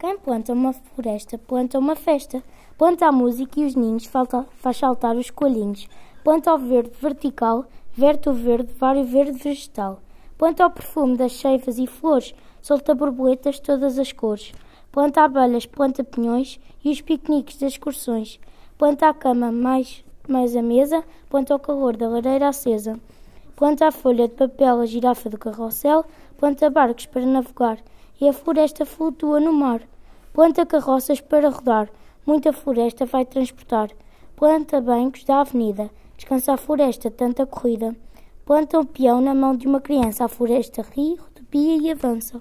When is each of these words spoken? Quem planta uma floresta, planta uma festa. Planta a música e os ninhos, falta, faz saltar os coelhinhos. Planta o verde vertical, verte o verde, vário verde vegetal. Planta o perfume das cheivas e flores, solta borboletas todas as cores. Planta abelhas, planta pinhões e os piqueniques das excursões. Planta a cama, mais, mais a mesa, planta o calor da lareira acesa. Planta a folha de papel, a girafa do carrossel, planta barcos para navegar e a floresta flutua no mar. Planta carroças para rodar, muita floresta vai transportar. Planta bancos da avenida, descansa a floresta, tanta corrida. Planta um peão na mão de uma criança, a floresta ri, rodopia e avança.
Quem 0.00 0.16
planta 0.16 0.54
uma 0.54 0.72
floresta, 0.72 1.36
planta 1.36 1.78
uma 1.78 1.94
festa. 1.94 2.42
Planta 2.78 3.04
a 3.04 3.12
música 3.12 3.60
e 3.60 3.66
os 3.66 3.74
ninhos, 3.74 4.06
falta, 4.06 4.46
faz 4.52 4.78
saltar 4.78 5.14
os 5.14 5.28
coelhinhos. 5.28 5.86
Planta 6.24 6.54
o 6.54 6.56
verde 6.56 6.92
vertical, 6.98 7.66
verte 7.92 8.30
o 8.30 8.32
verde, 8.32 8.72
vário 8.72 9.04
verde 9.04 9.38
vegetal. 9.38 10.00
Planta 10.38 10.64
o 10.64 10.70
perfume 10.70 11.18
das 11.18 11.32
cheivas 11.32 11.78
e 11.78 11.86
flores, 11.86 12.34
solta 12.62 12.94
borboletas 12.94 13.60
todas 13.60 13.98
as 13.98 14.10
cores. 14.10 14.54
Planta 14.90 15.20
abelhas, 15.20 15.66
planta 15.66 16.02
pinhões 16.02 16.58
e 16.82 16.90
os 16.90 17.02
piqueniques 17.02 17.58
das 17.58 17.72
excursões. 17.72 18.40
Planta 18.78 19.06
a 19.06 19.12
cama, 19.12 19.52
mais, 19.52 20.02
mais 20.26 20.56
a 20.56 20.62
mesa, 20.62 21.04
planta 21.28 21.54
o 21.54 21.58
calor 21.58 21.94
da 21.94 22.08
lareira 22.08 22.48
acesa. 22.48 22.98
Planta 23.54 23.88
a 23.88 23.92
folha 23.92 24.26
de 24.26 24.34
papel, 24.34 24.80
a 24.80 24.86
girafa 24.86 25.28
do 25.28 25.36
carrossel, 25.36 26.06
planta 26.38 26.70
barcos 26.70 27.04
para 27.04 27.26
navegar 27.26 27.76
e 28.20 28.28
a 28.28 28.32
floresta 28.32 28.84
flutua 28.84 29.40
no 29.40 29.52
mar. 29.52 29.80
Planta 30.32 30.66
carroças 30.66 31.20
para 31.20 31.48
rodar, 31.48 31.88
muita 32.26 32.52
floresta 32.52 33.06
vai 33.06 33.24
transportar. 33.24 33.90
Planta 34.36 34.80
bancos 34.80 35.24
da 35.24 35.40
avenida, 35.40 35.90
descansa 36.16 36.52
a 36.52 36.56
floresta, 36.56 37.10
tanta 37.10 37.46
corrida. 37.46 37.96
Planta 38.44 38.78
um 38.78 38.84
peão 38.84 39.20
na 39.20 39.34
mão 39.34 39.56
de 39.56 39.66
uma 39.66 39.80
criança, 39.80 40.24
a 40.24 40.28
floresta 40.28 40.82
ri, 40.82 41.16
rodopia 41.16 41.76
e 41.76 41.90
avança. 41.90 42.40